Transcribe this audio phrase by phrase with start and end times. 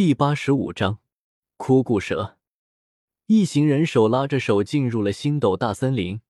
[0.00, 0.98] 第八十五章，
[1.58, 2.38] 枯骨蛇。
[3.26, 6.22] 一行人手拉着手进入了星斗大森林。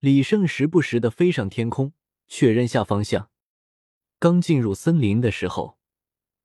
[0.00, 1.92] 李胜时不时的飞上天空，
[2.28, 3.28] 确认下方向。
[4.18, 5.76] 刚进入森林的时候，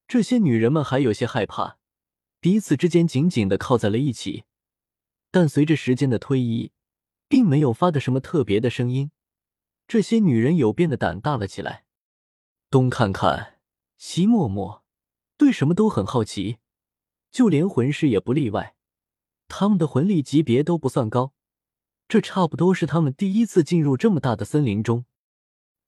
[0.06, 1.78] 这些女人们还有些害怕，
[2.42, 4.44] 彼此之间紧紧的靠在了一起。
[5.32, 6.74] 但随着时间的推移，
[7.30, 9.12] 并没有发的什么特别的声音。
[9.88, 11.86] 这些女人有变得胆大了起来，
[12.70, 13.62] 东看看，
[13.98, 14.83] 西摸摸。
[15.44, 16.60] 对什么都很好奇，
[17.30, 18.78] 就连魂师也不例外。
[19.50, 21.34] 他们的魂力级别都不算高，
[22.08, 25.04] 这差不多是他们第一次进入这么大的森林中。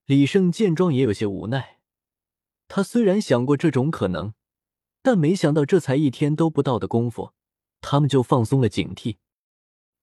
[0.07, 1.79] 李胜见状也有些无奈，
[2.67, 4.33] 他虽然想过这种可能，
[5.01, 7.31] 但没想到这才一天都不到的功夫，
[7.79, 9.19] 他们就放松了警惕。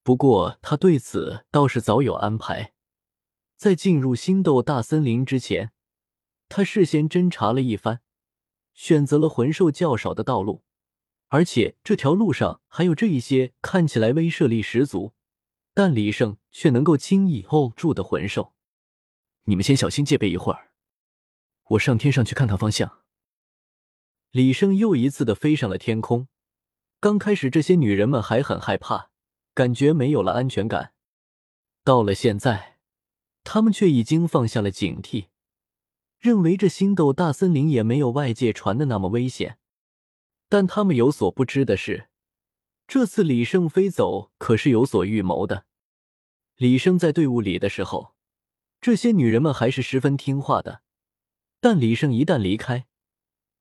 [0.02, 2.72] 不过他对此倒是早有安排，
[3.58, 5.72] 在进入星斗大森林之前，
[6.48, 8.00] 他事先侦查了一番。
[8.74, 10.62] 选择了魂兽较少的道路，
[11.28, 15.12] 而且这条路上还有这一些看起来威慑力十足，
[15.74, 18.54] 但李胜却能够轻易 hold 住的魂兽。
[19.44, 20.70] 你们先小心戒备一会儿，
[21.70, 23.00] 我上天上去看看方向。
[24.30, 26.28] 李胜又一次的飞上了天空。
[27.00, 29.10] 刚开始，这些女人们还很害怕，
[29.54, 30.94] 感觉没有了安全感。
[31.82, 32.78] 到了现在，
[33.42, 35.26] 她们却已经放下了警惕。
[36.22, 39.58] 认为这星斗大森林也没有外界传的那么危险，
[40.48, 42.08] 但他们有所不知的是，
[42.86, 45.66] 这次李胜飞走可是有所预谋的。
[46.54, 48.14] 李胜在队伍里的时候，
[48.80, 50.82] 这些女人们还是十分听话的，
[51.58, 52.86] 但李胜一旦离开，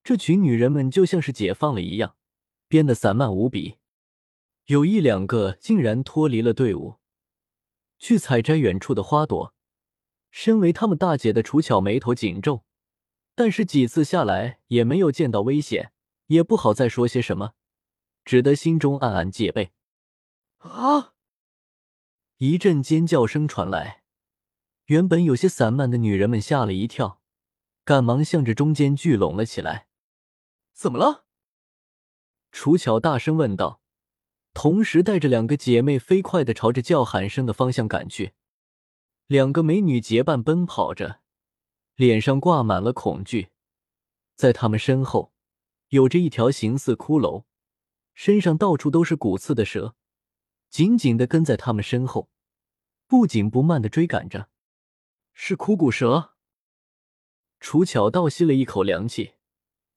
[0.04, 2.16] 这群女人们就像是解放了一样，
[2.68, 3.78] 变得散漫无比，
[4.68, 6.98] 有一两个竟然脱离了队伍，
[7.98, 9.56] 去采摘远处的花朵。
[10.32, 12.64] 身为他们大姐的楚巧眉头紧皱，
[13.36, 15.92] 但是几次下来也没有见到危险，
[16.28, 17.54] 也不好再说些什么，
[18.26, 19.74] 只得心中暗暗戒备。
[20.60, 21.14] 啊！
[22.38, 24.04] 一阵尖叫声传来，
[24.86, 27.22] 原本有些散漫的女人们吓了一跳，
[27.84, 29.88] 赶忙向着中间聚拢了起来。
[30.74, 31.26] 怎么了？
[32.52, 33.82] 楚巧大声问道，
[34.54, 38.34] 同时带着两个姐妹飞快的朝着叫喊声的方向赶去。
[39.32, 41.22] 两个美女结伴奔跑着，
[41.96, 43.48] 脸上挂满了恐惧。
[44.36, 45.32] 在他们身后，
[45.88, 47.46] 有着一条形似骷髅、
[48.14, 49.96] 身上到处都是骨刺的蛇，
[50.70, 52.30] 紧紧的跟在他们身后，
[53.08, 54.50] 不紧不慢的追赶着。
[55.34, 56.34] 是枯骨蛇。
[57.62, 59.36] 楚巧倒吸了一口凉气。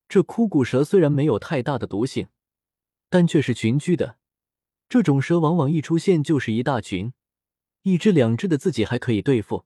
[0.07, 2.29] 这枯骨蛇虽然没有太大的毒性，
[3.09, 4.17] 但却是群居的。
[4.87, 7.11] 这种蛇往往一出现就是一大群。
[7.85, 9.65] 一只两只的自己还可以对付，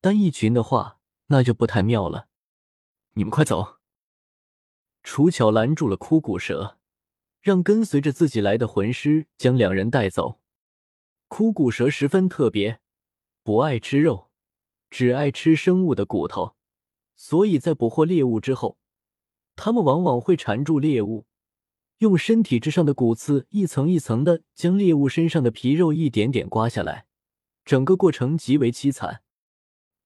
[0.00, 2.28] 但一群的话那就不太妙了。
[3.14, 3.78] 你们快走！
[5.02, 6.78] 楚巧拦住了枯骨蛇，
[7.40, 10.38] 让跟随着自己来的魂师将两人带走。
[11.26, 12.78] 枯骨蛇十分特别，
[13.42, 14.30] 不爱吃肉，
[14.88, 16.54] 只爱吃生物的骨头，
[17.16, 18.78] 所以在捕获猎物之后，
[19.56, 21.26] 它们往往会缠住猎物，
[21.98, 27.07] 用身体之上的骨刺一层一层的将猎物身上的皮肉一点点刮下来。
[27.68, 29.20] 整个过程极为凄惨，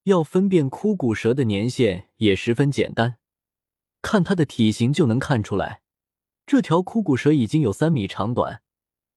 [0.02, 3.18] 要分辨枯骨蛇的年限也十分简单，
[4.00, 5.80] 看它的体型就能看出来，
[6.44, 8.64] 这条枯骨蛇已经有三米长短，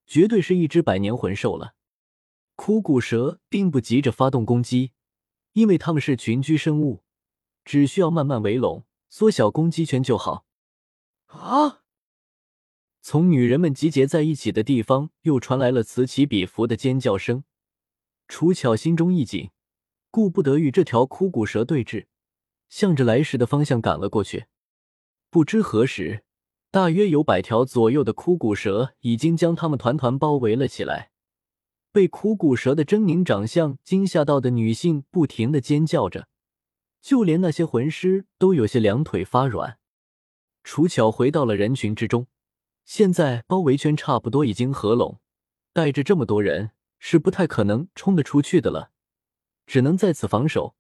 [0.05, 1.73] 绝对是一只百年魂兽了。
[2.55, 4.91] 枯骨蛇并不急着发动攻击，
[5.53, 7.01] 因为它们是群居生物，
[7.63, 10.45] 只需要慢慢围拢，缩小攻击圈就好。
[11.29, 11.81] 啊！
[13.01, 17.43] 从女人们集结在一起的地方，又传来了此起彼伏的尖叫声。
[18.27, 19.51] 楚巧心中一紧，
[20.11, 22.05] 顾不得与这条枯骨蛇对峙，
[22.69, 24.45] 向着来时的方向赶了过去。
[25.29, 26.23] 不知何时，
[26.71, 31.11] 大约有百条左右的枯骨蛇已经将他们团团包围了起来。
[31.91, 36.27] 被枯骨蛇的狰狞长相惊吓到的女性不停的尖叫着，
[37.01, 39.77] 就连那些魂师都有些两腿发软。
[40.63, 42.27] 楚巧回到了人群之中，
[42.83, 45.19] 现在包围圈差不多已经合拢，
[45.71, 46.71] 带着这么多人。
[47.07, 48.89] 是不太可能冲得出去的了，
[49.67, 50.75] 只能在此防守，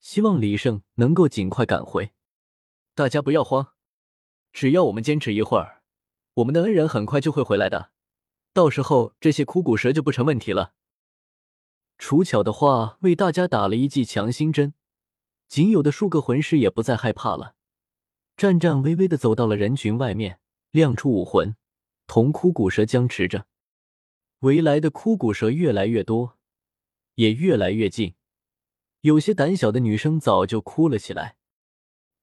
[0.00, 2.14] 希望李胜能够尽快赶回。
[2.94, 3.74] 大家不要慌，
[4.50, 5.82] 只要我们坚持一会儿，
[6.36, 7.90] 我们的恩人很快就会回来的，
[8.54, 10.72] 到时候这些枯骨蛇就不成问题了。
[11.98, 14.72] 楚巧的话为大家打了一剂强心针，
[15.48, 17.56] 仅有的数个魂师也不再害怕了，
[18.38, 21.54] 战战巍巍的走到了人群外面，亮出武魂，
[22.06, 23.44] 同枯骨蛇僵持着。
[24.40, 26.38] 围来的枯骨蛇越来越多，
[27.14, 28.14] 也越来越近。
[29.00, 31.36] 有些胆小的女生早就哭了起来。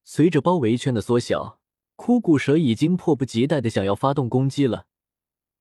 [0.04, 1.60] 随着包围圈的缩小，
[1.96, 4.88] 枯骨蛇已经迫不及待的想要发动攻击了。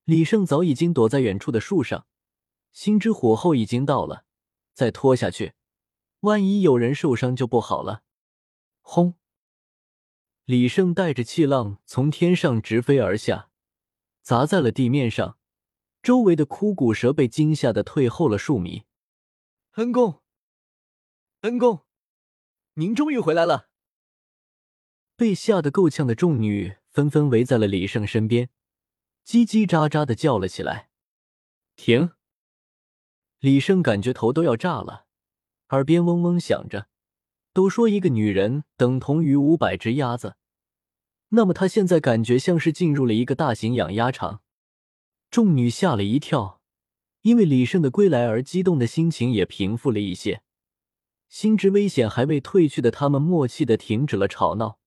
[0.05, 2.06] 李胜早已经躲在远处的树上，
[2.73, 4.25] 心知火候已经到了，
[4.75, 5.55] 再拖下去，
[6.21, 8.03] 万一有人受伤就不好了。
[8.83, 9.15] 轰！
[10.45, 13.49] 李胜带着气浪从天上直飞而下，
[14.21, 15.39] 砸在了地面上，
[16.05, 18.85] 周围的枯骨蛇被惊吓的退后了数米。
[19.77, 20.21] 恩公，
[21.41, 21.87] 恩公，
[22.75, 23.71] 您终于回来了！
[25.17, 28.51] 被吓得够呛的众女纷纷围在了李胜身边。
[29.27, 30.91] 叽叽喳喳的叫了起来。
[31.75, 32.11] 停！
[33.41, 35.07] 李胜感觉头都要炸了，
[35.71, 36.89] 耳边嗡嗡响着。
[37.55, 40.37] 都说一个女人等同于五百只鸭子，
[41.31, 44.43] 那么他现在感觉像是进入了一个大型养鸭场。
[45.35, 46.61] 众女吓了一跳，
[47.23, 50.43] 因为李胜的归来而激动的心情也平复了一些。
[51.29, 54.79] 心知危险还未退去的他们，默契的停止了吵闹，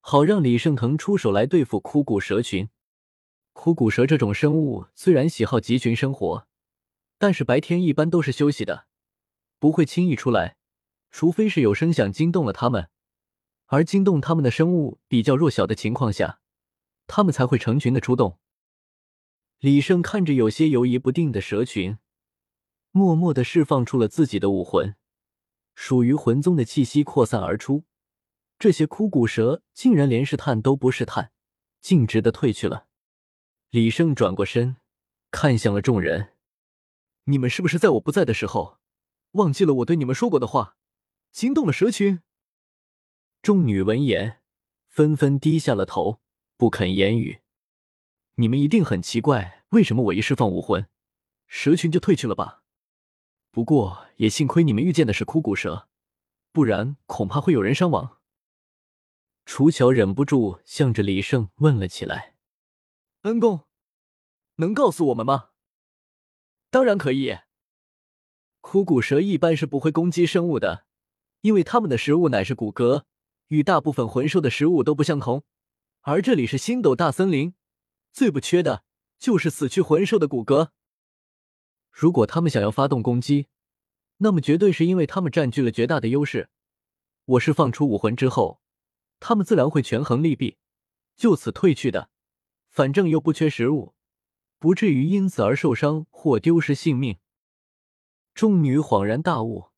[0.00, 2.70] 好让李胜腾出手来对付枯骨蛇群。
[3.52, 6.46] 枯骨蛇这种生物虽然喜好集群生活，
[7.18, 8.86] 但是白天一般都是休息的，
[9.58, 10.56] 不会轻易出来，
[11.10, 12.88] 除非是有声响惊动了它们，
[13.66, 16.40] 而惊动它们的生物比较弱小的情况下，
[17.06, 18.38] 它们才会成群的出动。
[19.64, 21.96] 李胜看着有些游移不定的蛇群，
[22.90, 24.94] 默默的释放出了自己的武魂，
[25.74, 27.84] 属于魂宗的气息扩散而出，
[28.58, 31.32] 这些枯骨蛇竟然连试探都不试探，
[31.80, 32.88] 径直的退去了。
[33.70, 34.76] 李胜转过身，
[35.30, 36.34] 看向了众人
[37.24, 38.76] ：“你们是不是在我不在的时候，
[39.30, 40.76] 忘记了我对你们说过的话，
[41.32, 42.20] 惊动了蛇群？”
[43.40, 44.42] 众女闻言，
[44.90, 46.20] 纷纷低下了头，
[46.58, 47.40] 不肯言语。
[48.36, 50.88] 你们一定很奇怪，为什么我一释放武魂，
[51.46, 52.62] 蛇群就退去了吧？
[53.52, 55.88] 不过也幸亏你们遇见的是枯骨蛇，
[56.50, 58.18] 不然恐怕会有人伤亡。
[59.44, 62.34] 楚乔忍不住向着李胜问了起来。
[63.22, 63.60] 恩公，
[64.56, 65.50] 能告诉我们吗？
[66.70, 67.38] 当然可以。
[68.60, 70.86] 枯骨蛇一般是不会攻击生物的，
[71.42, 73.04] 因为它们的食物乃是骨骼，
[73.48, 75.44] 与大部分魂兽的食物都不相同。
[76.00, 77.54] 而这里是星斗大森林，
[78.14, 78.84] 最不缺的
[79.18, 80.70] 就是死去魂兽的骨骼。
[81.90, 83.48] 如果他们想要发动攻击，
[84.18, 86.48] 那么绝对是因为他们占据了绝大的优势。
[87.24, 88.60] 我释放出武魂之后，
[89.18, 90.58] 他们自然会权衡利弊，
[91.16, 92.08] 就此退去的。
[92.68, 93.94] 反正又不缺食物，
[94.60, 97.18] 不至于因此而受伤或丢失性命。
[98.32, 99.70] 众女恍然大悟，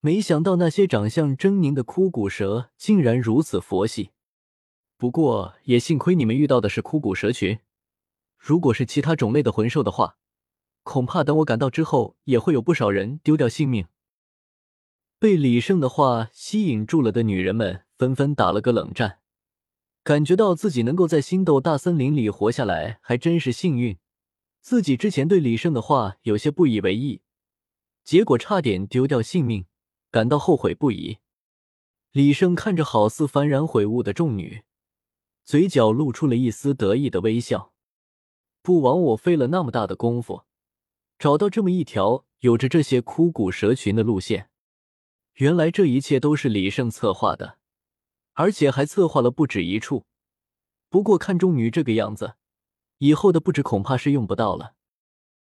[0.00, 4.12] 没想到那些长相狰狞的枯骨蛇竟然如此佛系。
[4.96, 7.58] 不过也幸亏你们遇到的是枯骨蛇群，
[8.46, 10.18] 如果是其他种类的魂兽的话，
[10.84, 13.88] 恐怕等我赶到之后，也会有不少人丢掉性命。
[15.18, 19.18] 被李胜的话吸引住了的女人们纷纷打了个冷战。
[20.04, 23.98] 感觉到自己能够在星斗大森林里活下来，还真是幸运。
[24.60, 27.22] 自己之前对李胜的话有些不以为意，
[28.04, 29.66] 结果差点丢掉性命，
[30.12, 31.18] 感到后悔不已。
[32.12, 34.62] 李胜看着好似幡然悔悟的众女，
[35.44, 37.72] 嘴角露出了一丝得意的微笑。
[38.66, 40.42] 不枉我费了那么大的功夫，
[41.20, 44.50] 找到这么一条有着这些枯骨蛇群的路线。
[45.34, 47.58] 原来这一切都是李胜策划的。
[48.32, 50.04] 而且还策划了不止一处，
[50.88, 52.34] 不过看众女这个样子，
[52.98, 54.74] 以后的布置恐怕是用不到了。